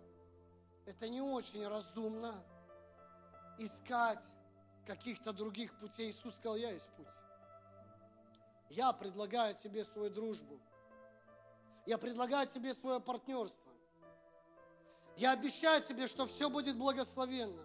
[0.85, 2.33] это не очень разумно
[3.57, 4.23] искать
[4.85, 6.11] каких-то других путей.
[6.11, 7.07] Иисус сказал, я есть путь.
[8.69, 10.59] Я предлагаю тебе свою дружбу.
[11.85, 13.71] Я предлагаю тебе свое партнерство.
[15.19, 17.61] Я обещаю тебе, что все будет благословенно.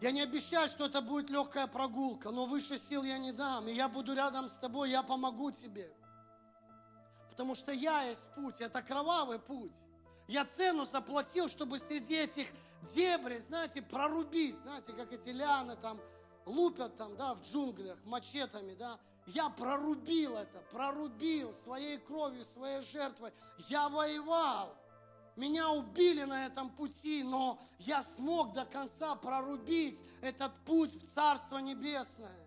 [0.00, 3.66] Я не обещаю, что это будет легкая прогулка, но выше сил я не дам.
[3.66, 5.92] И я буду рядом с тобой, я помогу тебе.
[7.30, 9.74] Потому что я есть путь, это кровавый путь.
[10.28, 12.46] Я цену заплатил, чтобы среди этих
[12.94, 16.00] дебрей, знаете, прорубить, знаете, как эти ляны там,
[16.46, 23.32] лупят там, да, в джунглях мачетами, да, я прорубил это, прорубил своей кровью, своей жертвой.
[23.68, 24.79] Я воевал.
[25.40, 31.56] Меня убили на этом пути, но я смог до конца прорубить этот путь в Царство
[31.56, 32.46] Небесное.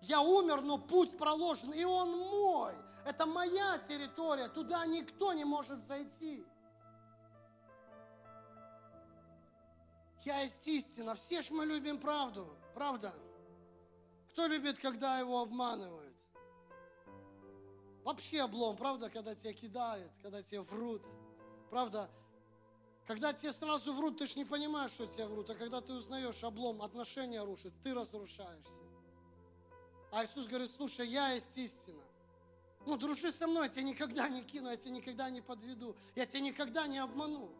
[0.00, 2.72] Я умер, но путь проложен, и он мой.
[3.04, 6.42] Это моя территория, туда никто не может зайти.
[10.24, 11.14] Я есть истина.
[11.14, 13.12] Все ж мы любим правду, правда?
[14.30, 16.16] Кто любит, когда его обманывают?
[18.04, 21.02] Вообще облом, правда, когда тебя кидают, когда тебе врут.
[21.68, 22.10] Правда,
[23.06, 25.50] когда тебе сразу врут, ты же не понимаешь, что тебе врут.
[25.50, 28.80] А когда ты узнаешь облом, отношения рушатся, ты разрушаешься.
[30.12, 32.02] А Иисус говорит, слушай, я есть истина.
[32.84, 36.26] Ну, дружи со мной, я тебя никогда не кину, я тебя никогда не подведу, я
[36.26, 37.50] тебя никогда не обману.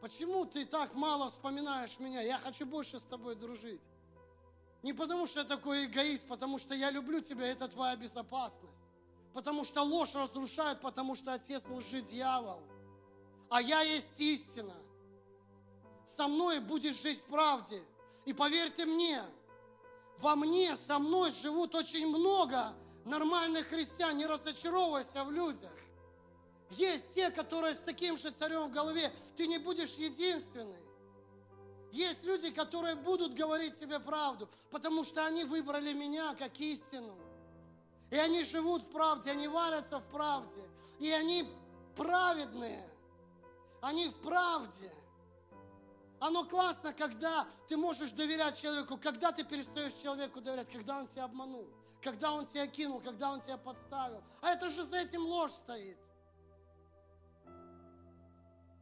[0.00, 2.20] Почему ты так мало вспоминаешь меня?
[2.20, 3.80] Я хочу больше с тобой дружить.
[4.82, 8.74] Не потому, что я такой эгоист, потому что я люблю тебя, это твоя безопасность.
[9.32, 12.62] Потому что ложь разрушает, потому что отец лжи дьявол.
[13.48, 14.74] А я есть истина.
[16.06, 17.82] Со мной будешь жить в правде.
[18.24, 19.22] И поверьте мне,
[20.18, 22.72] во мне, со мной живут очень много
[23.04, 24.16] нормальных христиан.
[24.16, 25.72] Не разочаровывайся в людях.
[26.70, 29.12] Есть те, которые с таким же царем в голове.
[29.36, 30.82] Ты не будешь единственный.
[31.92, 37.16] Есть люди, которые будут говорить тебе правду, потому что они выбрали меня как истину.
[38.10, 40.60] И они живут в правде, они варятся в правде.
[40.98, 41.48] И они
[41.94, 42.82] праведные.
[43.84, 44.90] Они в правде.
[46.18, 51.24] Оно классно, когда ты можешь доверять человеку, когда ты перестаешь человеку доверять, когда он тебя
[51.24, 51.68] обманул,
[52.00, 54.24] когда он тебя кинул, когда он тебя подставил.
[54.40, 55.98] А это же за этим ложь стоит.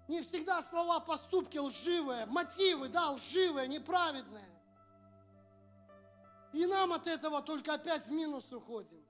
[0.07, 4.48] Не всегда слова, поступки лживые, мотивы, да, лживые, неправедные.
[6.53, 9.05] И нам от этого только опять в минус уходим.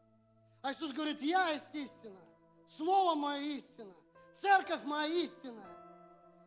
[0.62, 2.20] А Иисус говорит, я есть истина,
[2.78, 3.92] Слово мое истина,
[4.32, 5.81] Церковь моя истина.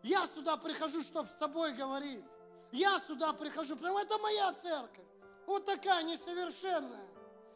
[0.06, 2.24] Я сюда прихожу, чтобы с тобой говорить.
[2.72, 5.04] Я сюда прихожу, что это моя церковь.
[5.48, 7.04] Вот такая несовершенная.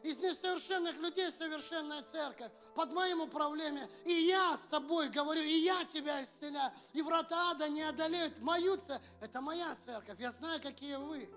[0.02, 3.88] Из несовершенных людей совершенная церковь под моим управлением.
[4.04, 6.72] И я с тобой говорю, и я тебя исцеляю.
[6.94, 9.08] И врата ада не одолеют мою церковь.
[9.22, 10.20] Это моя церковь.
[10.20, 11.30] Я знаю, какие вы.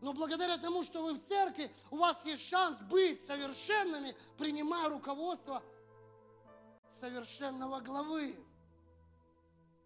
[0.00, 5.62] Но благодаря тому, что вы в церкви, у вас есть шанс быть совершенными, принимая руководство
[6.90, 8.34] совершенного главы.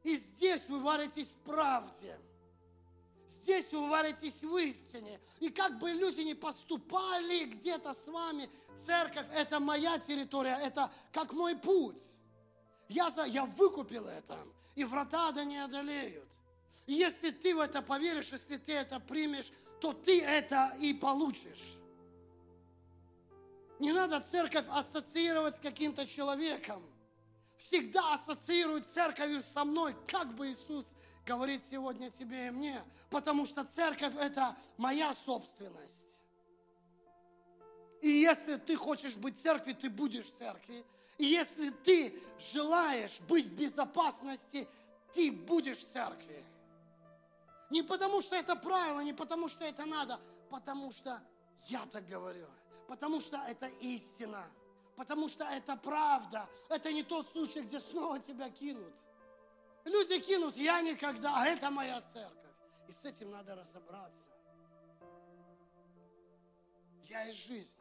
[0.03, 2.19] И здесь вы варитесь в правде.
[3.29, 5.21] Здесь вы варитесь в истине.
[5.41, 11.33] И как бы люди не поступали где-то с вами, церковь– это моя территория, это как
[11.33, 12.03] мой путь.
[12.89, 14.39] Я, за, я выкупил это,
[14.75, 16.29] и врата да не одолеют.
[16.87, 21.77] И если ты в это поверишь, если ты это примешь, то ты это и получишь.
[23.79, 26.83] Не надо церковь ассоциировать с каким-то человеком.
[27.59, 30.95] Всегда ассоциируй церковью со мной, как бы Иисус
[31.27, 32.81] говорит сегодня тебе и мне.
[33.11, 36.17] Потому что церковь– это моя собственность.
[38.01, 40.85] И если ты хочешь быть церкви, ты будешь церкви.
[41.19, 44.69] И если ты желаешь быть в безопасности,
[45.13, 46.45] ты будешь церкви.
[47.71, 51.21] Не потому что это правило, не потому что это надо, потому что
[51.67, 52.47] я так говорю,
[52.87, 54.47] потому что это истина,
[54.99, 56.49] потому что это правда.
[56.69, 58.93] Это не тот случай, где снова тебя кинут.
[59.85, 62.53] Люди кинут, я никогда, а это моя церковь.
[62.89, 64.29] И с этим надо разобраться.
[67.05, 67.79] Я есть жизнь.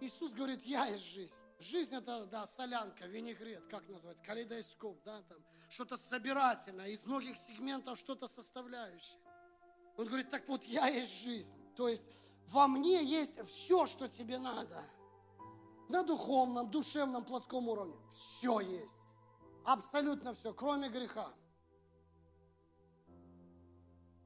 [0.00, 1.34] Иисус говорит, я есть жизнь.
[1.58, 5.38] Жизнь это, да, солянка, винегрет, как назвать, калейдоскоп, да, там,
[5.68, 9.18] что-то собирательное, из многих сегментов что-то составляющее.
[9.96, 11.56] Он говорит, так вот, я есть жизнь.
[11.74, 12.10] То есть
[12.48, 14.82] во мне есть все, что тебе надо.
[15.88, 17.96] На духовном, душевном, плотском уровне.
[18.10, 18.96] Все есть.
[19.64, 21.32] Абсолютно все, кроме греха.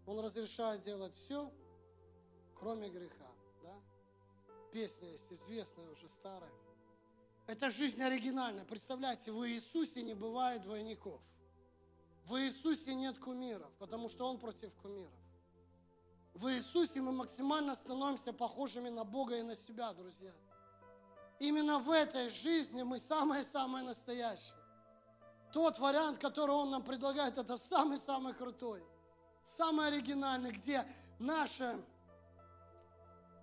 [0.07, 1.53] Он разрешает делать все,
[2.59, 3.31] кроме греха.
[3.63, 3.75] Да?
[4.73, 6.53] Песня есть известная, уже старая.
[7.47, 8.65] Это жизнь оригинальная.
[8.65, 11.23] Представляете, в Иисусе не бывает двойников.
[12.27, 15.13] В Иисусе нет кумиров, потому что Он против кумиров.
[16.35, 20.33] В Иисусе мы максимально становимся похожими на Бога и на себя, друзья.
[21.39, 24.57] Именно в этой жизни мы самые-самые настоящие.
[25.53, 28.85] Тот вариант, который Он нам предлагает, это самый-самый крутой,
[29.43, 30.85] самый оригинальный, где
[31.19, 31.83] наше,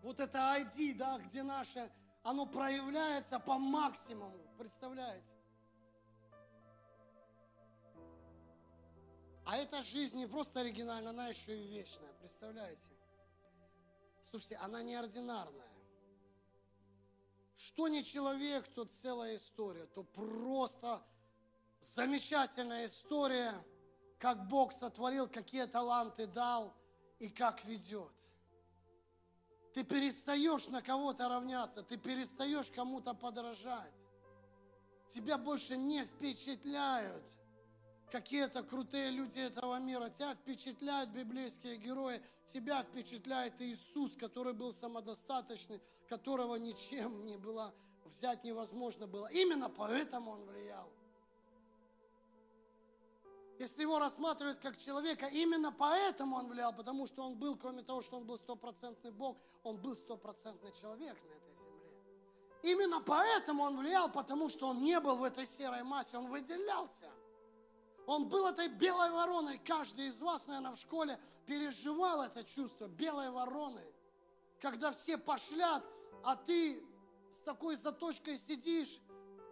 [0.03, 1.91] вот это ID, да, где наше
[2.23, 4.37] оно проявляется по максимуму.
[4.57, 5.36] Представляете?
[9.47, 12.11] А эта жизнь не просто оригинальная, она еще и вечная.
[12.19, 12.89] Представляете?
[14.29, 15.71] Слушайте, она неординарная.
[17.55, 21.01] Что не человек, то целая история, то просто
[21.79, 23.53] замечательная история,
[24.19, 26.73] как Бог сотворил, какие таланты дал
[27.19, 28.11] и как ведет.
[29.73, 33.93] Ты перестаешь на кого-то равняться, ты перестаешь кому-то подражать.
[35.07, 37.23] Тебя больше не впечатляют
[38.11, 40.09] какие-то крутые люди этого мира.
[40.09, 47.73] Тебя впечатляют библейские герои, тебя впечатляет Иисус, который был самодостаточный, которого ничем не было
[48.05, 49.27] взять невозможно было.
[49.27, 50.89] Именно поэтому он влиял.
[53.59, 58.01] Если его рассматривать как человека, именно поэтому он влиял, потому что он был, кроме того,
[58.01, 61.81] что он был стопроцентный Бог, он был стопроцентный человек на этой земле.
[62.61, 67.09] Именно поэтому он влиял, потому что он не был в этой серой массе, он выделялся.
[68.07, 69.59] Он был этой белой вороной.
[69.59, 73.83] Каждый из вас, наверное, в школе переживал это чувство белой вороны.
[74.59, 75.83] Когда все пошлят,
[76.23, 76.83] а ты
[77.31, 78.99] с такой заточкой сидишь,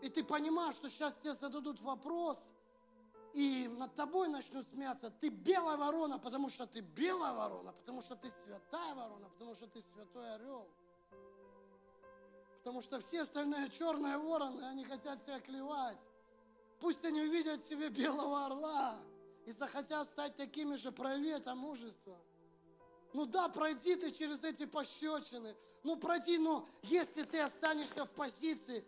[0.02, 2.40] и ты понимаешь, что сейчас тебе зададут вопрос–
[3.36, 5.10] и над тобой начнут смеяться.
[5.10, 9.68] Ты белая ворона, потому что ты белая ворона, потому что ты святая ворона, потому что
[9.68, 10.66] ты святой орел.
[12.60, 15.98] Потому что все остальные черные вороны, они хотят тебя клевать.
[16.80, 19.00] Пусть они увидят в себе белого орла
[19.46, 22.20] и захотят стать такими же, прояви это мужество.
[23.14, 25.56] Ну да, пройди ты через эти пощечины.
[25.84, 28.84] Ну пройди, но если ты останешься в позиции,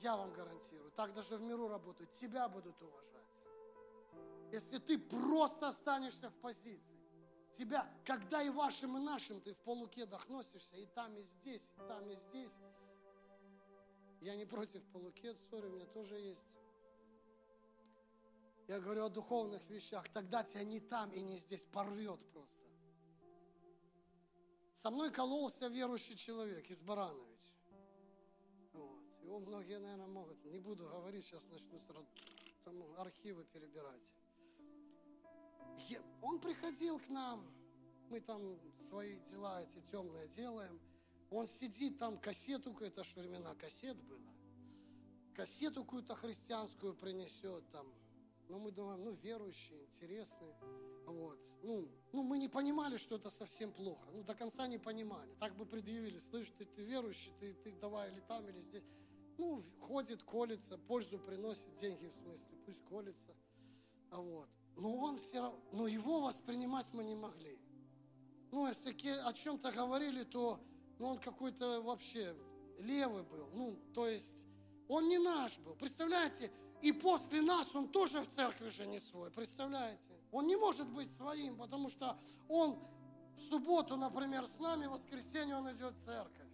[0.00, 3.10] я вам гарантирую, так даже в миру работают, тебя будут уважать.
[4.52, 6.96] Если ты просто останешься в позиции,
[7.58, 11.88] тебя, когда и вашим, и нашим ты в полукедах носишься, и там, и здесь, и
[11.88, 12.52] там, и здесь.
[14.20, 16.56] Я не против полукед, сори, у меня тоже есть.
[18.68, 22.68] Я говорю о духовных вещах, тогда тебя не там и не здесь порвет просто.
[24.74, 27.30] Со мной кололся верующий человек из Барановича.
[29.22, 30.44] Его многие, наверное, могут.
[30.44, 32.06] Не буду говорить, сейчас начну сразу
[32.64, 34.12] там, архивы перебирать.
[36.20, 37.44] Он приходил к нам,
[38.08, 40.80] мы там свои дела эти темные делаем.
[41.30, 44.34] Он сидит там, кассету, это ж времена кассет было.
[45.34, 47.86] Кассету какую-то христианскую принесет там.
[48.48, 50.56] Но мы думаем, ну, верующие, интересные.
[51.06, 51.38] Вот.
[51.62, 54.08] Ну, ну, мы не понимали, что это совсем плохо.
[54.12, 55.32] Ну, до конца не понимали.
[55.38, 58.82] Так бы предъявили, слышь, ты, ты верующий, ты, ты давай или там, или здесь.
[59.38, 63.36] Ну, ходит, колется, пользу приносит, деньги в смысле, пусть колется.
[64.10, 64.48] А вот.
[64.76, 67.58] Но он все равно, но его воспринимать мы не могли.
[68.50, 68.92] Ну, если
[69.24, 70.60] о чем-то говорили, то
[71.00, 72.36] ну, он какой-то вообще
[72.78, 73.48] левый был.
[73.54, 74.44] Ну, то есть
[74.86, 75.74] он не наш был.
[75.74, 79.30] Представляете, и после нас он тоже в церкви же не свой.
[79.30, 80.10] Представляете?
[80.30, 82.78] Он не может быть своим, потому что он
[83.38, 86.48] в субботу, например, с нами, в воскресенье он идет в церковь.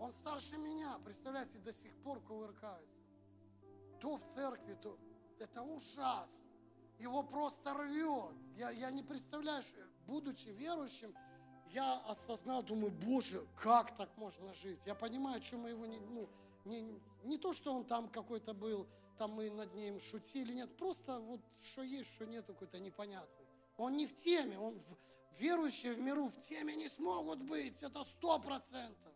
[0.00, 2.98] Он старше меня, представляете, до сих пор кувыркается.
[4.00, 4.98] То в церкви, то...
[5.38, 6.46] Это ужасно.
[6.98, 8.34] Его просто рвет.
[8.56, 9.62] Я, я не представляю,
[10.06, 11.14] будучи верующим,
[11.72, 14.80] я осознал, думаю, Боже, как так можно жить?
[14.84, 16.28] Я понимаю, что мы его не, ну,
[16.64, 18.86] не, не то, что он там какой-то был,
[19.18, 21.40] там мы над ним шутили, нет, просто вот
[21.72, 23.46] что есть, что нет, какой-то непонятный.
[23.78, 28.04] Он не в теме, он в, верующие в миру в теме не смогут быть, это
[28.04, 29.12] сто процентов.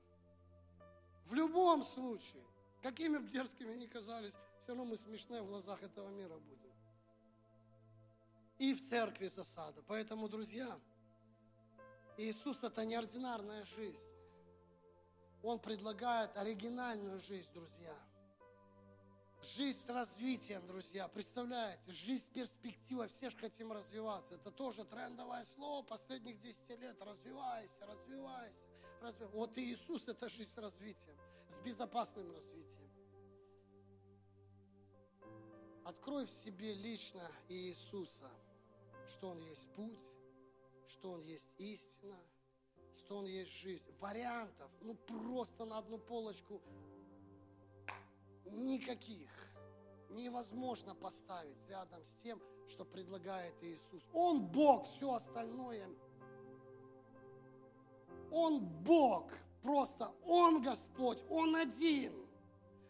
[1.26, 2.44] В любом случае,
[2.82, 6.72] какими бы дерзкими ни казались, все равно мы смешные в глазах этого мира будем.
[8.58, 9.82] И в церкви засада.
[9.86, 10.78] Поэтому, друзья,
[12.18, 13.98] Иисус это неординарная жизнь.
[15.42, 17.94] Он предлагает оригинальную жизнь, друзья.
[19.42, 21.06] Жизнь с развитием, друзья.
[21.08, 23.08] Представляете, жизнь с перспективой.
[23.08, 24.34] Все же хотим развиваться.
[24.34, 27.00] Это тоже трендовое слово последних 10 лет.
[27.00, 28.64] Развивайся, развивайся.
[29.02, 29.36] развивайся.
[29.36, 31.16] Вот и Иисус– это жизнь с развитием,
[31.48, 32.90] с безопасным развитием.
[35.84, 38.30] Открой в себе лично Иисуса,
[39.06, 40.15] что Он есть путь,
[40.88, 42.18] что Он есть истина–
[42.96, 43.84] что Он есть жизнь.
[44.00, 46.60] Вариантов, ну просто на одну полочку
[48.50, 49.30] никаких
[50.10, 54.08] невозможно поставить рядом с тем, что предлагает Иисус.
[54.12, 55.88] Он Бог, все остальное.
[58.30, 59.30] Он Бог,
[59.62, 62.12] просто Он Господь, Он один.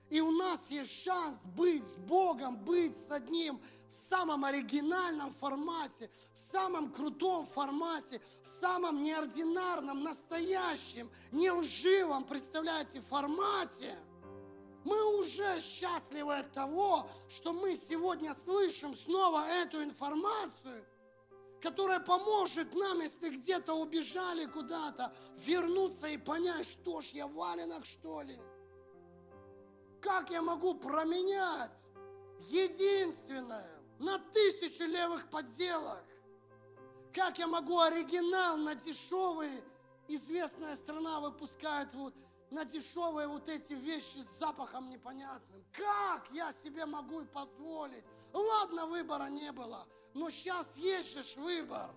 [0.09, 3.61] И у нас есть шанс быть с Богом, быть с одним
[3.91, 13.01] в самом оригинальном формате, в самом крутом формате, в самом неординарном, настоящем, не лживом, представляете,
[13.01, 13.97] формате.
[14.84, 20.84] Мы уже счастливы от того, что мы сегодня слышим снова эту информацию,
[21.61, 28.22] которая поможет нам, если где-то убежали куда-то, вернуться и понять, что ж я валенок, что
[28.22, 28.39] ли?
[30.01, 31.76] Как я могу променять
[32.49, 36.05] единственное, на тысячу левых подделок.
[37.14, 39.64] Как я могу оригинал на дешевые,
[40.09, 42.14] известная страна выпускает вот
[42.51, 45.64] на дешевые вот эти вещи с запахом непонятным.
[45.72, 48.05] Как я себе могу позволить?
[48.32, 51.90] Ладно, выбора не было, но сейчас есть же выбор.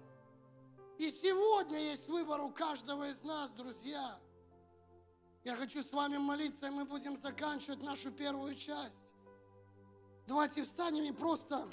[0.98, 4.20] И сегодня есть выбор у каждого из нас, друзья.
[5.44, 9.14] Я хочу с вами молиться, и мы будем заканчивать нашу первую часть.
[10.28, 11.66] Давайте встанем и просто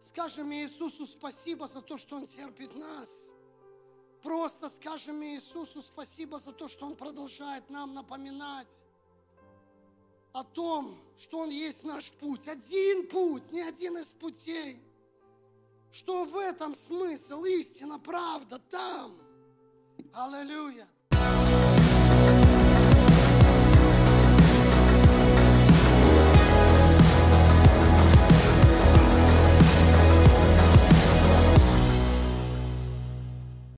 [0.00, 3.28] Скажем Иисусу спасибо за то, что Он терпит нас.
[4.22, 8.78] Просто скажем Иисусу спасибо за то, что Он продолжает нам напоминать
[10.32, 12.46] о том, что Он есть наш путь.
[12.48, 14.80] Один путь, не один из путей.
[15.92, 19.18] Что в этом смысл, истина, правда, там.
[20.12, 20.86] Аллилуйя.